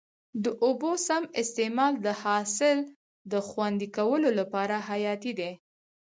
د 0.43 0.45
اوبو 0.65 0.91
سم 1.07 1.23
استعمال 1.41 1.93
د 2.05 2.07
حاصل 2.21 2.77
د 3.31 3.33
خوندي 3.47 3.87
کولو 3.97 4.29
لپاره 4.39 4.75
حیاتي 4.89 5.31
دی. 5.39 5.51